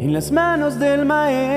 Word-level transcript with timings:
en 0.00 0.12
las 0.14 0.32
manos 0.32 0.78
del 0.78 1.04
Maestro. 1.04 1.50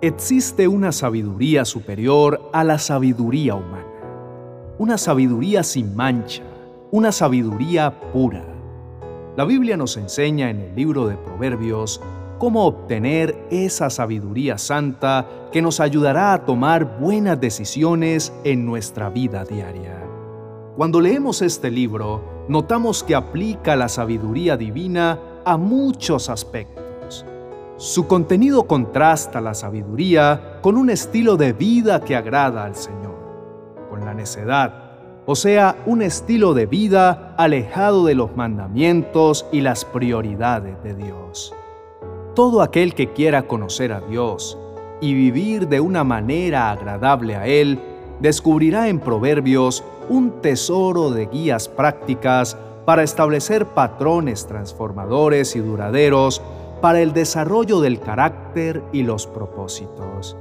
Existe 0.00 0.66
una 0.66 0.90
sabiduría 0.90 1.66
superior 1.66 2.48
a 2.54 2.64
la 2.64 2.78
sabiduría 2.78 3.56
humana, 3.56 3.84
una 4.78 4.96
sabiduría 4.96 5.62
sin 5.62 5.94
mancha, 5.94 6.42
una 6.92 7.12
sabiduría 7.12 8.00
pura. 8.10 8.42
La 9.36 9.44
Biblia 9.44 9.76
nos 9.76 9.98
enseña 9.98 10.48
en 10.48 10.60
el 10.60 10.74
libro 10.74 11.06
de 11.06 11.16
Proverbios 11.16 12.00
cómo 12.42 12.66
obtener 12.66 13.46
esa 13.52 13.88
sabiduría 13.88 14.58
santa 14.58 15.28
que 15.52 15.62
nos 15.62 15.78
ayudará 15.78 16.32
a 16.32 16.44
tomar 16.44 16.98
buenas 16.98 17.40
decisiones 17.40 18.32
en 18.42 18.66
nuestra 18.66 19.10
vida 19.10 19.44
diaria. 19.44 20.02
Cuando 20.76 21.00
leemos 21.00 21.40
este 21.40 21.70
libro, 21.70 22.44
notamos 22.48 23.04
que 23.04 23.14
aplica 23.14 23.76
la 23.76 23.88
sabiduría 23.88 24.56
divina 24.56 25.20
a 25.44 25.56
muchos 25.56 26.28
aspectos 26.28 26.82
su 27.76 28.08
contenido 28.08 28.64
contrasta 28.68 29.40
la 29.40 29.54
sabiduría 29.54 30.58
con 30.62 30.76
un 30.76 30.90
estilo 30.90 31.36
de 31.36 31.52
vida 31.52 32.00
que 32.00 32.16
agrada 32.16 32.64
al 32.64 32.74
Señor, 32.74 33.16
con 33.88 34.04
la 34.04 34.14
necedad, 34.14 35.22
o 35.26 35.36
sea, 35.36 35.76
un 35.86 36.02
estilo 36.02 36.54
de 36.54 36.66
vida 36.66 37.34
alejado 37.36 38.04
de 38.04 38.16
los 38.16 38.36
mandamientos 38.36 39.46
y 39.52 39.60
las 39.60 39.84
prioridades 39.84 40.80
de 40.82 40.94
Dios. 40.94 41.54
Todo 42.34 42.62
aquel 42.62 42.94
que 42.94 43.12
quiera 43.12 43.46
conocer 43.46 43.92
a 43.92 44.00
Dios 44.00 44.58
y 45.02 45.12
vivir 45.12 45.68
de 45.68 45.80
una 45.80 46.02
manera 46.02 46.70
agradable 46.70 47.36
a 47.36 47.46
Él, 47.46 47.78
descubrirá 48.20 48.88
en 48.88 49.00
Proverbios 49.00 49.84
un 50.08 50.40
tesoro 50.40 51.10
de 51.10 51.26
guías 51.26 51.68
prácticas 51.68 52.56
para 52.86 53.02
establecer 53.02 53.66
patrones 53.66 54.46
transformadores 54.46 55.54
y 55.56 55.58
duraderos 55.58 56.40
para 56.80 57.02
el 57.02 57.12
desarrollo 57.12 57.80
del 57.80 58.00
carácter 58.00 58.82
y 58.92 59.02
los 59.02 59.26
propósitos. 59.26 60.34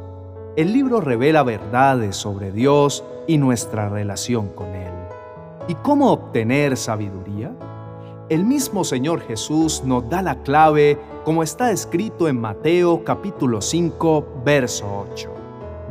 El 0.55 0.72
libro 0.72 1.02
revela 1.02 1.44
verdades 1.44 2.16
sobre 2.16 2.53
Dios 2.53 3.03
y 3.28 3.38
nuestra 3.38 3.89
relación 3.89 4.48
con 4.50 4.76
Él. 4.76 4.94
¿Y 5.67 5.76
cómo 5.76 6.11
obtener 6.14 6.78
sabiduría? 6.78 7.52
El 8.32 8.46
mismo 8.46 8.86
Señor 8.86 9.20
Jesús 9.20 9.84
nos 9.84 10.10
da 10.10 10.22
la 10.22 10.42
clave 10.42 10.98
como 11.26 11.44
está 11.44 11.70
escrito 11.70 12.30
en 12.30 12.40
Mateo 12.40 13.04
capítulo 13.04 13.62
5, 13.62 14.42
verso 14.46 15.06
8. 15.12 15.30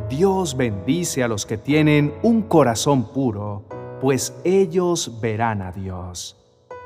Dios 0.09 0.57
bendice 0.57 1.23
a 1.23 1.27
los 1.27 1.45
que 1.45 1.59
tienen 1.59 2.13
un 2.23 2.41
corazón 2.41 3.03
puro, 3.13 3.63
pues 4.01 4.33
ellos 4.43 5.21
verán 5.21 5.61
a 5.61 5.71
Dios 5.71 6.35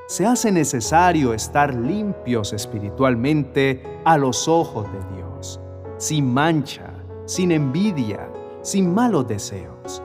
se 0.08 0.26
hace 0.26 0.52
necesario 0.52 1.34
estar 1.34 1.74
limpios 1.74 2.54
espiritualmente 2.54 3.82
a 4.04 4.18
los 4.18 4.48
ojos 4.48 4.86
de 4.92 5.16
Dios, 5.16 5.60
sin 5.98 6.32
mancha, 6.32 6.94
sin 7.26 7.52
envidia, 7.52 8.30
sin 8.62 8.94
malos 8.94 9.28
deseos. 9.28 10.04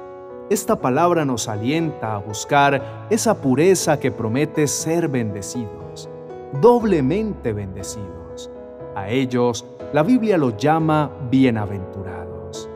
Esta 0.50 0.80
palabra 0.80 1.24
nos 1.24 1.46
alienta 1.46 2.12
a 2.12 2.18
buscar 2.18 3.06
esa 3.08 3.40
pureza 3.40 4.00
que 4.00 4.10
promete 4.10 4.66
ser 4.66 5.06
bendecidos, 5.06 6.08
doblemente 6.60 7.52
bendecidos. 7.52 8.50
A 8.96 9.08
ellos 9.10 9.64
la 9.92 10.02
Biblia 10.02 10.36
los 10.36 10.56
llama 10.56 11.12
bienaventurados. 11.30 12.68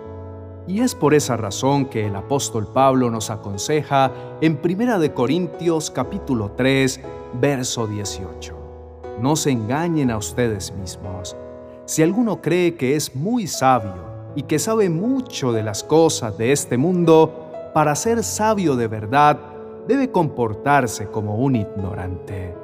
Y 0.68 0.82
es 0.82 0.94
por 0.94 1.14
esa 1.14 1.36
razón 1.36 1.86
que 1.86 2.06
el 2.06 2.14
apóstol 2.14 2.68
Pablo 2.72 3.10
nos 3.10 3.28
aconseja 3.30 4.12
en 4.40 4.60
1 4.62 5.12
Corintios 5.12 5.90
capítulo 5.90 6.52
3, 6.52 7.00
verso 7.40 7.88
18. 7.88 8.56
No 9.20 9.34
se 9.34 9.50
engañen 9.50 10.12
a 10.12 10.16
ustedes 10.16 10.72
mismos. 10.74 11.34
Si 11.86 12.04
alguno 12.04 12.40
cree 12.40 12.76
que 12.76 12.94
es 12.94 13.16
muy 13.16 13.48
sabio 13.48 14.14
y 14.36 14.44
que 14.44 14.60
sabe 14.60 14.88
mucho 14.90 15.52
de 15.52 15.64
las 15.64 15.82
cosas 15.82 16.38
de 16.38 16.52
este 16.52 16.78
mundo, 16.78 17.43
para 17.74 17.96
ser 17.96 18.22
sabio 18.22 18.76
de 18.76 18.86
verdad, 18.86 19.36
debe 19.88 20.12
comportarse 20.12 21.08
como 21.08 21.34
un 21.34 21.56
ignorante. 21.56 22.54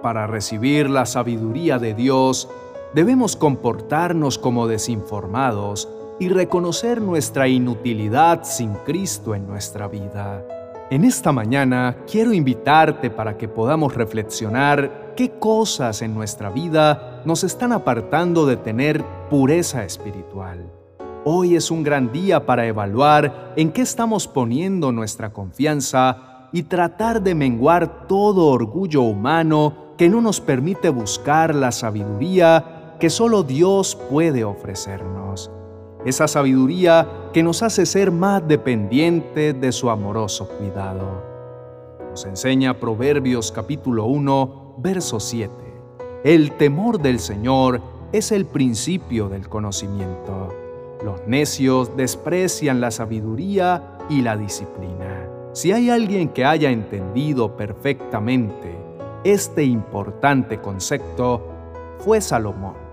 Para 0.00 0.28
recibir 0.28 0.88
la 0.88 1.06
sabiduría 1.06 1.80
de 1.80 1.92
Dios, 1.92 2.48
debemos 2.94 3.34
comportarnos 3.34 4.38
como 4.38 4.68
desinformados 4.68 5.88
y 6.20 6.28
reconocer 6.28 7.02
nuestra 7.02 7.48
inutilidad 7.48 8.44
sin 8.44 8.74
Cristo 8.86 9.34
en 9.34 9.48
nuestra 9.48 9.88
vida. 9.88 10.46
En 10.90 11.04
esta 11.04 11.32
mañana 11.32 11.96
quiero 12.08 12.32
invitarte 12.32 13.10
para 13.10 13.36
que 13.36 13.48
podamos 13.48 13.94
reflexionar 13.94 15.14
qué 15.16 15.32
cosas 15.32 16.00
en 16.00 16.14
nuestra 16.14 16.48
vida 16.48 17.22
nos 17.24 17.42
están 17.42 17.72
apartando 17.72 18.46
de 18.46 18.56
tener 18.56 19.04
pureza 19.28 19.84
espiritual. 19.84 20.79
Hoy 21.24 21.54
es 21.54 21.70
un 21.70 21.82
gran 21.82 22.12
día 22.12 22.46
para 22.46 22.66
evaluar 22.66 23.52
en 23.56 23.72
qué 23.72 23.82
estamos 23.82 24.26
poniendo 24.26 24.92
nuestra 24.92 25.32
confianza 25.32 26.48
y 26.52 26.64
tratar 26.64 27.22
de 27.22 27.34
menguar 27.34 28.06
todo 28.06 28.46
orgullo 28.46 29.02
humano 29.02 29.94
que 29.98 30.08
no 30.08 30.20
nos 30.20 30.40
permite 30.40 30.88
buscar 30.88 31.54
la 31.54 31.72
sabiduría 31.72 32.96
que 32.98 33.10
solo 33.10 33.42
Dios 33.42 33.96
puede 34.10 34.44
ofrecernos 34.44 35.50
esa 36.04 36.28
sabiduría 36.28 37.06
que 37.32 37.42
nos 37.42 37.62
hace 37.62 37.84
ser 37.84 38.10
más 38.10 38.46
dependientes 38.46 39.60
de 39.60 39.72
su 39.72 39.90
amoroso 39.90 40.48
cuidado. 40.48 41.22
Nos 42.10 42.24
enseña 42.24 42.80
Proverbios 42.80 43.52
capítulo 43.52 44.06
1, 44.06 44.76
verso 44.78 45.20
7. 45.20 45.52
El 46.24 46.52
temor 46.52 47.00
del 47.00 47.20
Señor 47.20 47.80
es 48.12 48.32
el 48.32 48.46
principio 48.46 49.28
del 49.28 49.48
conocimiento. 49.48 50.59
Los 51.04 51.26
necios 51.26 51.96
desprecian 51.96 52.80
la 52.80 52.90
sabiduría 52.90 53.98
y 54.08 54.22
la 54.22 54.36
disciplina. 54.36 55.28
Si 55.52 55.72
hay 55.72 55.90
alguien 55.90 56.28
que 56.28 56.44
haya 56.44 56.70
entendido 56.70 57.56
perfectamente 57.56 58.78
este 59.24 59.64
importante 59.64 60.60
concepto, 60.60 61.46
fue 61.98 62.20
Salomón 62.20 62.90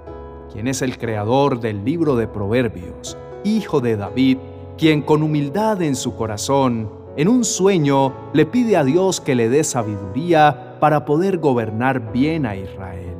quien 0.52 0.68
es 0.68 0.82
el 0.82 0.98
creador 0.98 1.60
del 1.60 1.84
libro 1.84 2.16
de 2.16 2.28
Proverbios, 2.28 3.18
hijo 3.44 3.82
de 3.82 3.98
David, 3.98 4.38
quien 4.78 5.02
con 5.02 5.24
humildad 5.24 5.82
en 5.82 5.96
su 5.96 6.16
corazón, 6.16 6.90
en 7.16 7.28
un 7.28 7.44
sueño, 7.44 8.14
le 8.34 8.46
pide 8.46 8.78
a 8.78 8.84
Dios 8.84 9.20
que 9.22 9.36
le 9.36 9.50
dé 9.50 9.64
sabiduría 9.64 10.78
para 10.80 11.06
poder 11.06 11.38
gobernar 11.40 12.12
bien 12.12 12.46
a 12.46 12.56
Israel, 12.56 13.18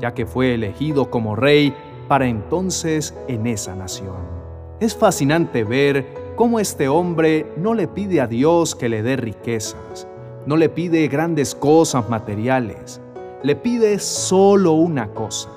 ya 0.00 0.14
que 0.14 0.26
fue 0.26 0.54
elegido 0.54 1.10
como 1.10 1.36
rey 1.36 1.74
para 2.08 2.26
entonces 2.26 3.14
en 3.28 3.46
esa 3.46 3.74
nación. 3.74 4.16
Es 4.80 4.94
fascinante 4.94 5.64
ver 5.64 6.06
cómo 6.36 6.60
este 6.60 6.88
hombre 6.88 7.46
no 7.56 7.74
le 7.74 7.88
pide 7.88 8.20
a 8.20 8.26
Dios 8.26 8.74
que 8.74 8.88
le 8.88 9.02
dé 9.02 9.16
riquezas, 9.16 10.06
no 10.44 10.56
le 10.56 10.68
pide 10.68 11.08
grandes 11.08 11.54
cosas 11.54 12.08
materiales, 12.08 13.00
le 13.42 13.56
pide 13.56 13.98
solo 13.98 14.72
una 14.72 15.08
cosa, 15.08 15.48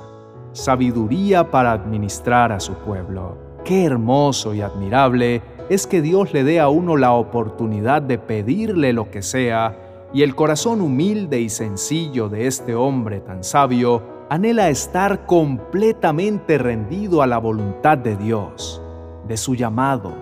sabiduría 0.53 1.51
para 1.51 1.73
administrar 1.73 2.51
a 2.51 2.59
su 2.59 2.73
pueblo. 2.75 3.37
Qué 3.65 3.83
hermoso 3.83 4.53
y 4.53 4.61
admirable 4.61 5.41
es 5.69 5.85
que 5.85 6.01
Dios 6.01 6.33
le 6.33 6.43
dé 6.43 6.59
a 6.59 6.69
uno 6.69 6.97
la 6.97 7.11
oportunidad 7.11 8.01
de 8.01 8.17
pedirle 8.17 8.93
lo 8.93 9.11
que 9.11 9.21
sea, 9.21 10.07
y 10.11 10.23
el 10.23 10.33
corazón 10.33 10.81
humilde 10.81 11.39
y 11.39 11.49
sencillo 11.49 12.29
de 12.29 12.47
este 12.47 12.73
hombre 12.73 13.19
tan 13.19 13.43
sabio 13.43 14.01
anhela 14.29 14.69
estar 14.69 15.25
completamente 15.25 16.59
rendido 16.59 17.23
a 17.23 17.27
la 17.27 17.39
voluntad 17.39 17.97
de 17.97 18.15
Dios, 18.15 18.79
de 19.27 19.35
su 19.37 19.55
llamado, 19.55 20.13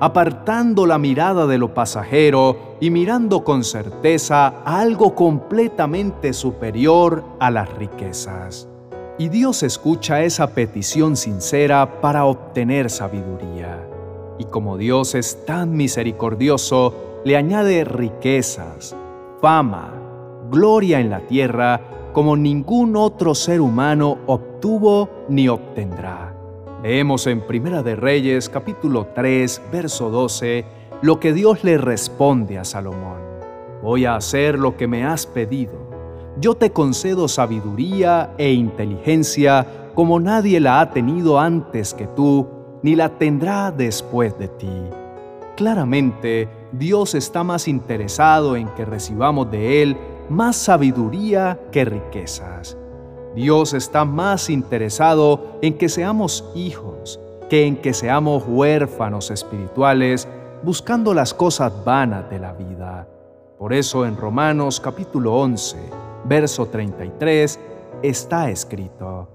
apartando 0.00 0.84
la 0.84 0.98
mirada 0.98 1.46
de 1.46 1.58
lo 1.58 1.72
pasajero 1.72 2.76
y 2.80 2.90
mirando 2.90 3.44
con 3.44 3.62
certeza 3.62 4.48
a 4.64 4.80
algo 4.80 5.14
completamente 5.14 6.32
superior 6.32 7.22
a 7.38 7.52
las 7.52 7.72
riquezas. 7.74 8.68
Y 9.18 9.28
Dios 9.28 9.62
escucha 9.62 10.24
esa 10.24 10.54
petición 10.54 11.16
sincera 11.16 12.00
para 12.00 12.24
obtener 12.24 12.90
sabiduría. 12.90 13.88
Y 14.38 14.46
como 14.46 14.76
Dios 14.76 15.14
es 15.14 15.46
tan 15.46 15.76
misericordioso, 15.76 17.20
le 17.24 17.36
añade 17.36 17.84
riquezas, 17.84 18.96
fama, 19.40 19.92
gloria 20.50 20.98
en 20.98 21.10
la 21.10 21.20
tierra 21.20 21.80
como 22.12 22.36
ningún 22.36 22.96
otro 22.96 23.34
ser 23.34 23.60
humano 23.60 24.18
obtuvo 24.26 25.08
ni 25.28 25.48
obtendrá. 25.48 26.34
Leemos 26.82 27.26
en 27.26 27.40
Primera 27.46 27.82
de 27.82 27.96
Reyes 27.96 28.48
capítulo 28.48 29.08
3, 29.14 29.62
verso 29.72 30.10
12, 30.10 30.64
lo 31.02 31.20
que 31.20 31.32
Dios 31.32 31.64
le 31.64 31.78
responde 31.78 32.58
a 32.58 32.64
Salomón. 32.64 33.20
Voy 33.82 34.04
a 34.04 34.16
hacer 34.16 34.58
lo 34.58 34.76
que 34.76 34.86
me 34.86 35.04
has 35.04 35.26
pedido 35.26 35.92
yo 36.40 36.54
te 36.54 36.72
concedo 36.72 37.28
sabiduría 37.28 38.32
e 38.38 38.52
inteligencia 38.52 39.66
como 39.94 40.18
nadie 40.18 40.60
la 40.60 40.80
ha 40.80 40.90
tenido 40.90 41.38
antes 41.38 41.92
que 41.92 42.06
tú, 42.06 42.48
ni 42.82 42.96
la 42.96 43.10
tendrá 43.10 43.70
después 43.70 44.38
de 44.38 44.48
ti. 44.48 44.72
claramente 45.56 46.48
Dios 46.72 47.14
está 47.14 47.44
más 47.44 47.68
interesado 47.68 48.56
en 48.56 48.68
que 48.68 48.86
recibamos 48.86 49.50
de 49.50 49.82
Él 49.82 49.96
más 50.32 50.56
sabiduría 50.56 51.60
que 51.70 51.84
riquezas. 51.84 52.76
Dios 53.34 53.74
está 53.74 54.04
más 54.04 54.48
interesado 54.48 55.58
en 55.60 55.76
que 55.76 55.88
seamos 55.88 56.44
hijos 56.54 57.20
que 57.50 57.66
en 57.66 57.76
que 57.76 57.92
seamos 57.92 58.44
huérfanos 58.48 59.30
espirituales 59.30 60.26
buscando 60.62 61.12
las 61.12 61.34
cosas 61.34 61.84
vanas 61.84 62.30
de 62.30 62.38
la 62.38 62.54
vida. 62.54 63.06
Por 63.58 63.74
eso 63.74 64.06
en 64.06 64.16
Romanos 64.16 64.80
capítulo 64.80 65.34
11, 65.34 65.76
verso 66.24 66.64
33, 66.64 67.60
está 68.02 68.48
escrito, 68.48 69.28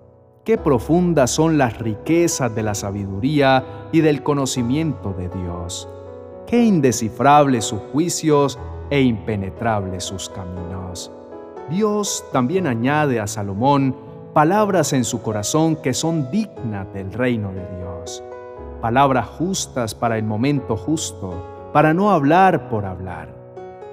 Qué 0.44 0.58
profundas 0.58 1.30
son 1.30 1.60
las 1.60 1.78
riquezas 1.78 2.56
de 2.56 2.64
la 2.64 2.74
sabiduría 2.74 3.64
y 3.92 4.02
del 4.02 4.24
conocimiento 4.24 5.14
de 5.14 5.30
Dios. 5.30 5.88
Qué 6.48 6.64
indescifrables 6.64 7.66
sus 7.66 7.82
juicios 7.92 8.58
e 8.90 9.02
impenetrables 9.02 10.04
sus 10.04 10.30
caminos. 10.30 11.12
Dios 11.70 12.24
también 12.32 12.68
añade 12.68 13.20
a 13.20 13.28
Salomón 13.28 13.96
palabras 14.34 14.94
en 14.94 15.04
su 15.04 15.22
corazón 15.22 15.76
que 15.76 15.94
son 15.94 16.30
dignas 16.32 16.94
del 16.94 17.12
reino 17.12 17.52
de 17.52 17.66
Dios, 17.78 18.24
palabras 18.82 19.28
justas 19.28 19.96
para 19.96 20.18
el 20.18 20.24
momento 20.24 20.78
justo, 20.78 21.34
para 21.74 21.94
no 21.94 22.12
hablar 22.12 22.70
por 22.70 22.86
hablar, 22.86 23.30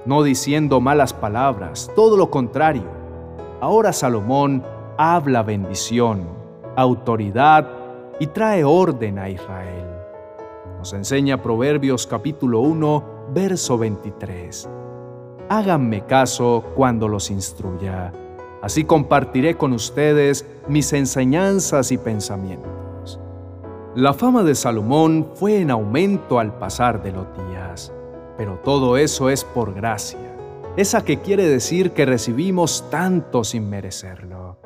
no 0.07 0.23
diciendo 0.23 0.81
malas 0.81 1.13
palabras, 1.13 1.91
todo 1.97 2.17
lo 2.17 2.31
contrario. 2.31 2.85
Ahora 3.61 3.93
Salomón 3.93 4.63
habla 4.99 5.43
bendición, 5.43 6.29
autoridad 6.77 7.67
y 8.21 8.27
trae 8.29 8.63
orden 8.65 9.19
a 9.19 9.29
Israel. 9.29 9.87
Nos 10.79 10.93
enseña 10.93 11.43
Proverbios 11.43 12.07
capítulo 12.07 12.61
1, 12.61 13.14
verso 13.35 13.77
23 13.77 14.69
háganme 15.49 16.07
caso 16.07 16.65
cuando 16.75 17.09
los 17.09 17.31
instruya. 17.31 18.13
Así 18.63 18.85
compartiré 18.85 19.57
con 19.57 19.73
ustedes 19.73 20.47
mis 20.69 20.93
enseñanzas 20.93 21.93
y 21.93 21.99
pensamientos. 21.99 23.21
La 23.95 24.15
fama 24.15 24.43
de 24.43 24.55
Salomón 24.55 25.29
fue 25.35 25.61
en 25.61 25.71
aumento 25.71 26.39
al 26.39 26.59
pasar 26.59 27.03
de 27.03 27.13
los 27.13 27.27
días, 27.49 27.93
pero 28.37 28.59
todo 28.65 28.97
eso 28.97 29.31
es 29.31 29.45
por 29.45 29.75
gracia, 29.75 30.35
esa 30.77 31.05
que 31.05 31.21
quiere 31.21 31.47
decir 31.47 31.93
que 31.93 32.05
recibimos 32.05 32.91
tanto 32.91 33.45
sin 33.45 33.69
merecerlo. 33.69 34.59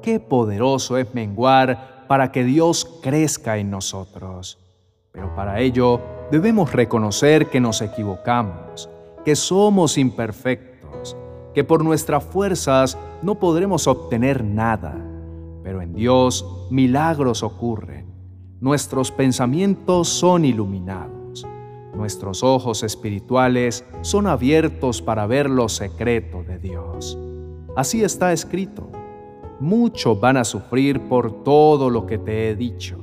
Qué 0.00 0.20
poderoso 0.20 0.96
es 0.96 1.12
menguar 1.12 2.06
para 2.08 2.32
que 2.32 2.44
Dios 2.44 2.86
crezca 3.02 3.58
en 3.58 3.70
nosotros, 3.70 4.58
pero 5.12 5.34
para 5.34 5.60
ello 5.60 6.00
debemos 6.30 6.72
reconocer 6.72 7.46
que 7.46 7.60
nos 7.60 7.80
equivocamos 7.82 8.88
que 9.28 9.36
somos 9.36 9.98
imperfectos, 9.98 11.14
que 11.54 11.62
por 11.62 11.84
nuestras 11.84 12.24
fuerzas 12.24 12.96
no 13.20 13.34
podremos 13.34 13.86
obtener 13.86 14.42
nada, 14.42 14.96
pero 15.62 15.82
en 15.82 15.92
Dios 15.92 16.66
milagros 16.70 17.42
ocurren. 17.42 18.06
Nuestros 18.58 19.12
pensamientos 19.12 20.08
son 20.08 20.46
iluminados, 20.46 21.46
nuestros 21.94 22.42
ojos 22.42 22.82
espirituales 22.82 23.84
son 24.00 24.26
abiertos 24.26 25.02
para 25.02 25.26
ver 25.26 25.50
lo 25.50 25.68
secreto 25.68 26.42
de 26.42 26.58
Dios. 26.58 27.18
Así 27.76 28.02
está 28.02 28.32
escrito. 28.32 28.90
Muchos 29.60 30.18
van 30.18 30.38
a 30.38 30.44
sufrir 30.44 31.00
por 31.02 31.44
todo 31.44 31.90
lo 31.90 32.06
que 32.06 32.16
te 32.16 32.48
he 32.48 32.56
dicho, 32.56 32.96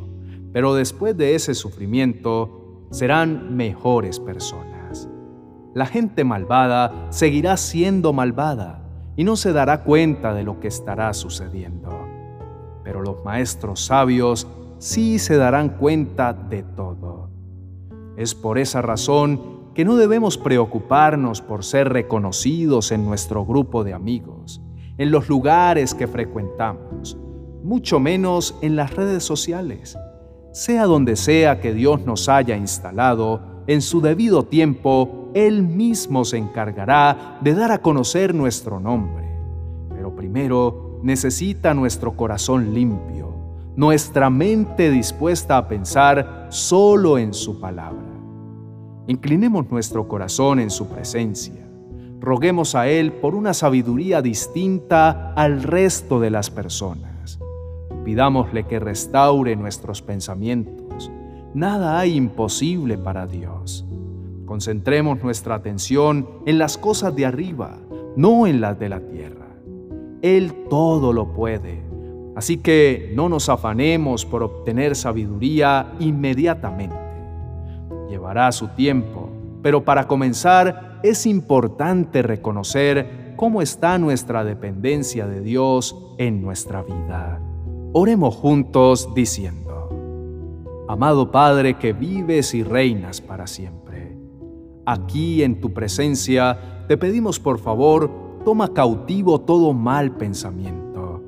pero 0.52 0.74
después 0.74 1.16
de 1.16 1.36
ese 1.36 1.54
sufrimiento 1.54 2.65
serán 2.92 3.56
mejores 3.56 4.20
personas 4.20 4.76
la 5.76 5.86
gente 5.86 6.24
malvada 6.24 7.08
seguirá 7.10 7.58
siendo 7.58 8.14
malvada 8.14 8.82
y 9.18 9.26
no 9.26 9.36
se 9.36 9.52
dará 9.52 9.84
cuenta 9.84 10.34
de 10.34 10.44
lo 10.44 10.62
que 10.62 10.70
estará 10.70 11.14
sucediendo. 11.14 11.90
Pero 12.82 13.02
los 13.02 13.26
maestros 13.26 13.86
sabios 13.86 14.48
sí 14.78 15.20
se 15.20 15.36
darán 15.36 15.68
cuenta 15.68 16.32
de 16.32 16.64
todo. 16.64 17.30
Es 18.16 18.34
por 18.34 18.58
esa 18.58 18.82
razón 18.82 19.74
que 19.74 19.84
no 19.84 19.98
debemos 19.98 20.38
preocuparnos 20.38 21.42
por 21.42 21.66
ser 21.66 21.90
reconocidos 21.90 22.94
en 22.94 23.06
nuestro 23.06 23.46
grupo 23.46 23.84
de 23.84 23.94
amigos, 23.94 24.62
en 24.98 25.12
los 25.12 25.28
lugares 25.28 25.94
que 25.94 26.08
frecuentamos, 26.08 27.18
mucho 27.66 28.00
menos 28.00 28.56
en 28.62 28.78
las 28.78 28.96
redes 28.96 29.26
sociales. 29.26 29.98
Sea 30.56 30.86
donde 30.86 31.18
sea 31.18 31.60
que 31.60 31.74
Dios 31.74 32.06
nos 32.06 32.30
haya 32.30 32.56
instalado, 32.56 33.42
en 33.68 33.82
su 33.82 34.00
debido 34.00 34.44
tiempo, 34.44 35.30
Él 35.34 35.64
mismo 35.64 36.24
se 36.24 36.38
encargará 36.38 37.40
de 37.42 37.54
dar 37.54 37.74
a 37.74 37.80
conocer 37.80 38.34
nuestro 38.34 38.80
nombre. 38.80 39.26
Pero 39.90 40.16
primero 40.16 41.02
necesita 41.04 41.74
nuestro 41.74 42.16
corazón 42.16 42.74
limpio, 42.74 43.36
nuestra 43.76 44.30
mente 44.30 44.92
dispuesta 44.92 45.58
a 45.58 45.68
pensar 45.68 46.48
solo 46.52 47.18
en 47.18 47.34
su 47.34 47.60
palabra. 47.60 48.16
Inclinemos 49.08 49.70
nuestro 49.70 50.08
corazón 50.08 50.62
en 50.62 50.70
su 50.70 50.88
presencia. 50.88 51.68
Roguemos 52.22 52.76
a 52.76 52.88
Él 52.88 53.12
por 53.12 53.36
una 53.36 53.54
sabiduría 53.54 54.22
distinta 54.22 55.34
al 55.34 55.64
resto 55.64 56.22
de 56.22 56.30
las 56.30 56.50
personas. 56.50 57.15
Pidámosle 58.06 58.64
que 58.66 58.80
restaure 58.80 59.58
nuestros 59.58 60.02
pensamientos 60.02 60.86
Nada 61.56 61.98
hay 61.98 62.18
imposible 62.18 62.98
para 62.98 63.28
Dios. 63.28 63.86
Concentremos 64.46 65.24
nuestra 65.24 65.56
atención 65.56 66.28
en 66.46 66.58
las 66.58 66.78
cosas 66.78 67.16
de 67.16 67.26
arriba, 67.26 67.78
no 68.18 68.46
en 68.46 68.60
las 68.60 68.78
de 68.78 68.90
la 68.90 69.00
tierra. 69.00 69.48
Él 70.22 70.54
todo 70.70 71.14
lo 71.14 71.32
puede. 71.32 71.82
Así 72.36 72.58
que 72.58 73.14
no 73.16 73.30
nos 73.30 73.48
afanemos 73.48 74.26
por 74.26 74.44
obtener 74.44 74.98
sabiduría 74.98 75.94
inmediatamente. 76.02 76.98
Llevará 78.10 78.52
su 78.52 78.68
tiempo, 78.68 79.30
pero 79.62 79.86
para 79.86 80.10
comenzar 80.10 81.00
es 81.04 81.26
importante 81.26 82.22
reconocer 82.22 83.34
cómo 83.38 83.62
está 83.62 83.98
nuestra 83.98 84.44
dependencia 84.44 85.26
de 85.26 85.40
Dios 85.40 85.96
en 86.18 86.42
nuestra 86.42 86.84
vida. 86.84 87.40
Oremos 87.98 88.36
juntos 88.36 89.14
diciendo, 89.16 90.84
Amado 90.90 91.32
Padre 91.32 91.78
que 91.78 91.94
vives 91.94 92.54
y 92.54 92.62
reinas 92.62 93.22
para 93.22 93.48
siempre, 93.48 94.18
aquí 94.86 95.44
en 95.44 95.62
tu 95.62 95.72
presencia 95.72 96.84
te 96.90 96.98
pedimos 96.98 97.40
por 97.40 97.58
favor, 97.58 98.12
toma 98.44 98.74
cautivo 98.74 99.40
todo 99.40 99.72
mal 99.72 100.12
pensamiento, 100.18 101.24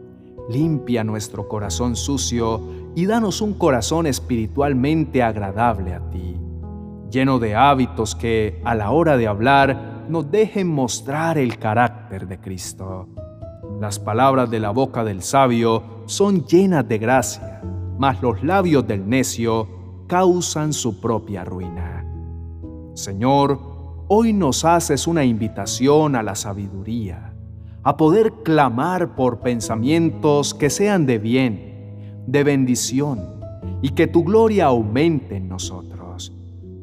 limpia 0.50 1.06
nuestro 1.06 1.48
corazón 1.48 1.96
sucio 1.96 2.60
y 2.96 3.06
danos 3.06 3.40
un 3.40 3.54
corazón 3.54 4.06
espiritualmente 4.06 5.24
agradable 5.24 5.94
a 5.94 6.02
ti, 6.10 6.36
lleno 7.10 7.40
de 7.40 7.56
hábitos 7.56 8.14
que, 8.14 8.60
a 8.66 8.76
la 8.76 8.92
hora 8.92 9.16
de 9.16 9.28
hablar, 9.28 10.04
nos 10.10 10.30
dejen 10.30 10.68
mostrar 10.68 11.38
el 11.38 11.60
carácter 11.60 12.28
de 12.28 12.42
Cristo. 12.42 13.08
Las 13.80 14.00
palabras 14.00 14.50
de 14.50 14.60
la 14.60 14.72
boca 14.72 15.06
del 15.06 15.22
sabio 15.22 15.97
son 16.08 16.46
llenas 16.46 16.88
de 16.88 16.98
gracia 16.98 17.58
mas 17.98 18.22
los 18.22 18.44
labios 18.44 18.88
del 18.88 19.08
necio 19.08 19.68
causan 20.08 20.74
su 20.74 21.02
propia 21.02 21.44
ruina. 21.44 22.06
Señor, 22.94 23.60
hoy 24.08 24.34
nos 24.34 24.66
haces 24.66 25.08
una 25.08 25.26
invitación 25.26 26.16
a 26.16 26.24
la 26.24 26.36
sabiduría, 26.36 27.34
a 27.84 27.98
poder 27.98 28.34
clamar 28.44 29.16
por 29.16 29.40
pensamientos 29.40 30.54
que 30.54 30.70
sean 30.70 31.06
de 31.06 31.18
bien, 31.18 32.24
de 32.28 32.44
bendición, 32.44 33.38
y 33.82 33.90
que 33.90 34.08
tu 34.08 34.24
gloria 34.24 34.68
aumente 34.68 35.38
en 35.38 35.50
nosotros, 35.50 36.34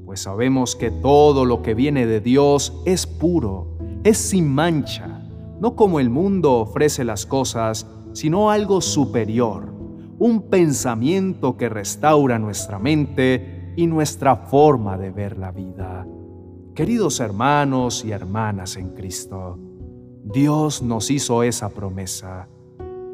pues 0.05 0.21
sabemos 0.21 0.77
que 0.77 0.91
todo 0.91 1.45
lo 1.45 1.63
que 1.63 1.75
viene 1.75 2.07
de 2.07 2.21
Dios 2.21 2.81
es 2.85 3.07
puro, 3.07 3.79
es 4.05 4.19
sin 4.19 4.49
mancha, 4.49 5.23
no 5.61 5.77
como 5.77 5.99
el 5.99 6.11
mundo 6.11 6.61
ofrece 6.61 7.05
las 7.05 7.27
cosas, 7.27 7.87
sino 8.15 8.51
algo 8.51 8.81
superior 8.81 9.75
un 10.19 10.49
pensamiento 10.49 11.57
que 11.57 11.69
restaura 11.69 12.39
nuestra 12.39 12.79
mente 12.79 13.73
y 13.77 13.87
nuestra 13.87 14.37
forma 14.37 14.97
de 14.97 15.11
ver 15.11 15.37
la 15.37 15.51
vida. 15.51 16.07
Queridos 16.75 17.21
hermanos 17.21 18.05
y 18.05 18.13
hermanas 18.13 18.77
en 18.77 18.91
Cristo, 18.91 19.59
Dios 20.25 20.83
nos 20.83 21.11
hizo 21.11 21.43
esa 21.43 21.69
promesa. 21.69 22.49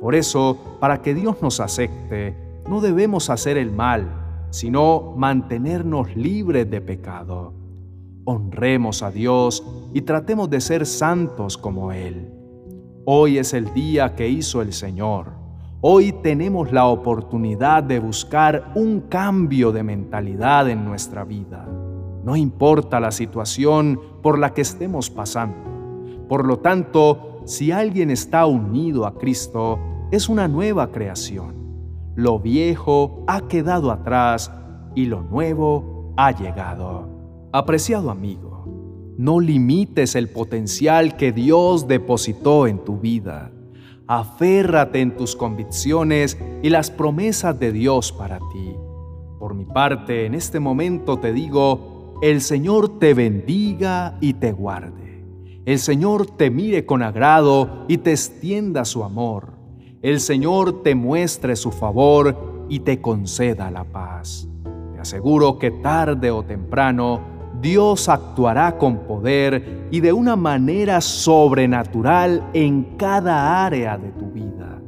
Por 0.00 0.14
eso, 0.14 0.56
para 0.78 1.02
que 1.02 1.14
Dios 1.14 1.42
nos 1.42 1.60
acepte, 1.60 2.36
no 2.68 2.80
debemos 2.80 3.28
hacer 3.28 3.56
el 3.56 3.72
mal, 3.72 4.46
sino 4.50 5.14
mantenernos 5.16 6.14
libres 6.16 6.70
de 6.70 6.80
pecado. 6.80 7.54
Honremos 8.24 9.02
a 9.02 9.10
Dios 9.10 9.64
y 9.92 10.02
tratemos 10.02 10.48
de 10.48 10.60
ser 10.60 10.86
santos 10.86 11.58
como 11.58 11.92
Él. 11.92 12.39
Hoy 13.12 13.38
es 13.38 13.54
el 13.54 13.74
día 13.74 14.14
que 14.14 14.28
hizo 14.28 14.62
el 14.62 14.72
Señor 14.72 15.32
Hoy 15.80 16.12
tenemos 16.12 16.70
la 16.70 16.86
oportunidad 16.86 17.82
de 17.82 17.98
buscar 17.98 18.70
un 18.76 19.00
cambio 19.00 19.72
de 19.72 19.82
mentalidad 19.82 20.70
en 20.70 20.84
nuestra 20.84 21.24
vida. 21.24 21.66
no 22.22 22.36
importa 22.36 23.00
la 23.00 23.10
situación 23.10 24.00
por 24.22 24.38
la 24.38 24.54
que 24.54 24.60
estemos 24.60 25.10
pasando. 25.10 25.56
Por 26.28 26.46
lo 26.46 26.60
tanto, 26.60 27.40
si 27.46 27.72
alguien 27.72 28.12
está 28.12 28.46
unido 28.46 29.04
a 29.06 29.18
Cristo, 29.18 29.80
es 30.12 30.28
una 30.28 30.46
nueva 30.46 30.92
creación. 30.92 31.56
Lo 32.14 32.38
viejo 32.38 33.24
ha 33.26 33.48
quedado 33.48 33.90
atrás 33.90 34.52
y 34.94 35.06
lo 35.06 35.22
nuevo 35.22 36.14
ha 36.16 36.30
llegado. 36.30 37.08
Apreciado 37.52 38.08
amigo, 38.12 38.49
no 39.20 39.38
limites 39.38 40.14
el 40.14 40.30
potencial 40.30 41.18
que 41.18 41.30
Dios 41.30 41.86
depositó 41.86 42.66
en 42.66 42.78
tu 42.78 42.96
vida. 43.00 43.52
Aférrate 44.06 45.02
en 45.02 45.14
tus 45.14 45.36
convicciones 45.36 46.38
y 46.62 46.70
las 46.70 46.90
promesas 46.90 47.60
de 47.60 47.70
Dios 47.70 48.12
para 48.12 48.38
ti. 48.38 48.74
Por 49.38 49.54
mi 49.54 49.66
parte, 49.66 50.24
en 50.24 50.34
este 50.34 50.58
momento 50.58 51.18
te 51.18 51.34
digo, 51.34 52.14
el 52.22 52.40
Señor 52.40 52.98
te 52.98 53.12
bendiga 53.12 54.16
y 54.22 54.32
te 54.32 54.52
guarde. 54.52 55.22
El 55.66 55.78
Señor 55.80 56.24
te 56.38 56.48
mire 56.48 56.86
con 56.86 57.02
agrado 57.02 57.84
y 57.88 57.98
te 57.98 58.12
extienda 58.12 58.86
su 58.86 59.04
amor. 59.04 59.52
El 60.00 60.20
Señor 60.20 60.82
te 60.82 60.94
muestre 60.94 61.56
su 61.56 61.72
favor 61.72 62.64
y 62.70 62.80
te 62.80 63.02
conceda 63.02 63.70
la 63.70 63.84
paz. 63.84 64.48
Te 64.94 65.00
aseguro 65.00 65.58
que 65.58 65.70
tarde 65.70 66.30
o 66.30 66.42
temprano 66.42 67.39
Dios 67.60 68.08
actuará 68.08 68.78
con 68.78 69.00
poder 69.00 69.88
y 69.90 70.00
de 70.00 70.12
una 70.12 70.36
manera 70.36 71.00
sobrenatural 71.00 72.48
en 72.54 72.96
cada 72.96 73.64
área 73.64 73.98
de 73.98 74.10
tu 74.12 74.30
vida, 74.30 74.80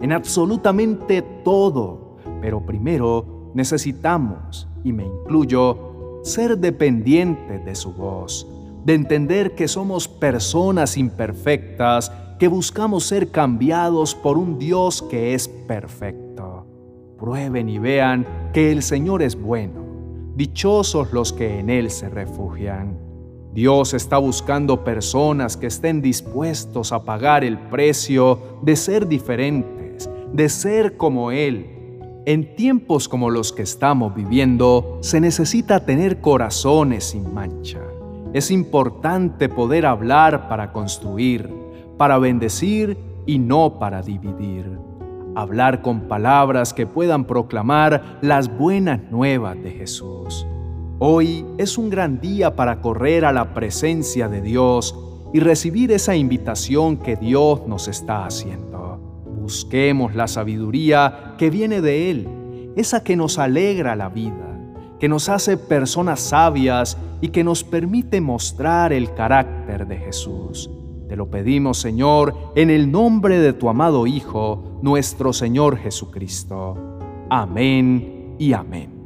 en 0.00 0.12
absolutamente 0.12 1.22
todo. 1.44 2.16
Pero 2.40 2.64
primero, 2.64 3.50
necesitamos, 3.54 4.68
y 4.84 4.92
me 4.92 5.04
incluyo, 5.06 6.20
ser 6.22 6.58
dependientes 6.58 7.64
de 7.64 7.74
su 7.74 7.92
voz, 7.92 8.46
de 8.84 8.94
entender 8.94 9.54
que 9.54 9.68
somos 9.68 10.08
personas 10.08 10.96
imperfectas 10.96 12.12
que 12.38 12.48
buscamos 12.48 13.04
ser 13.04 13.30
cambiados 13.30 14.14
por 14.14 14.38
un 14.38 14.58
Dios 14.58 15.02
que 15.02 15.34
es 15.34 15.46
perfecto. 15.46 16.66
Prueben 17.18 17.68
y 17.68 17.78
vean 17.78 18.26
que 18.54 18.72
el 18.72 18.82
Señor 18.82 19.22
es 19.22 19.38
bueno. 19.38 19.89
Dichosos 20.34 21.12
los 21.12 21.32
que 21.32 21.58
en 21.58 21.70
Él 21.70 21.90
se 21.90 22.08
refugian. 22.08 22.98
Dios 23.52 23.94
está 23.94 24.18
buscando 24.18 24.84
personas 24.84 25.56
que 25.56 25.66
estén 25.66 26.00
dispuestos 26.00 26.92
a 26.92 27.04
pagar 27.04 27.44
el 27.44 27.58
precio 27.58 28.60
de 28.62 28.76
ser 28.76 29.08
diferentes, 29.08 30.08
de 30.32 30.48
ser 30.48 30.96
como 30.96 31.32
Él 31.32 31.80
en 32.26 32.54
tiempos 32.54 33.08
como 33.08 33.30
los 33.30 33.52
que 33.52 33.62
estamos 33.62 34.14
viviendo, 34.14 34.98
se 35.00 35.20
necesita 35.20 35.86
tener 35.86 36.20
corazones 36.20 37.04
sin 37.04 37.32
mancha. 37.32 37.80
Es 38.34 38.50
importante 38.50 39.48
poder 39.48 39.86
hablar 39.86 40.46
para 40.48 40.70
construir, 40.70 41.50
para 41.96 42.18
bendecir 42.18 42.96
y 43.26 43.38
no 43.38 43.78
para 43.78 44.02
dividir. 44.02 44.89
Hablar 45.34 45.80
con 45.80 46.02
palabras 46.02 46.74
que 46.74 46.86
puedan 46.86 47.24
proclamar 47.24 48.18
las 48.20 48.56
buenas 48.56 49.00
nuevas 49.10 49.62
de 49.62 49.70
Jesús. 49.70 50.46
Hoy 50.98 51.46
es 51.56 51.78
un 51.78 51.88
gran 51.88 52.20
día 52.20 52.56
para 52.56 52.80
correr 52.80 53.24
a 53.24 53.32
la 53.32 53.54
presencia 53.54 54.28
de 54.28 54.40
Dios 54.42 54.94
y 55.32 55.40
recibir 55.40 55.92
esa 55.92 56.16
invitación 56.16 56.96
que 56.96 57.16
Dios 57.16 57.66
nos 57.66 57.88
está 57.88 58.26
haciendo. 58.26 58.98
Busquemos 59.40 60.14
la 60.14 60.26
sabiduría 60.26 61.34
que 61.38 61.48
viene 61.48 61.80
de 61.80 62.10
Él, 62.10 62.72
esa 62.76 63.02
que 63.04 63.16
nos 63.16 63.38
alegra 63.38 63.96
la 63.96 64.08
vida, 64.08 64.58
que 64.98 65.08
nos 65.08 65.28
hace 65.28 65.56
personas 65.56 66.20
sabias 66.20 66.98
y 67.20 67.28
que 67.28 67.44
nos 67.44 67.64
permite 67.64 68.20
mostrar 68.20 68.92
el 68.92 69.14
carácter 69.14 69.86
de 69.86 69.96
Jesús. 69.96 70.70
Te 71.10 71.16
lo 71.16 71.26
pedimos, 71.26 71.78
Señor, 71.78 72.52
en 72.54 72.70
el 72.70 72.92
nombre 72.92 73.40
de 73.40 73.52
tu 73.52 73.68
amado 73.68 74.06
Hijo, 74.06 74.78
nuestro 74.80 75.32
Señor 75.32 75.76
Jesucristo. 75.76 76.76
Amén 77.28 78.36
y 78.38 78.52
amén. 78.52 78.99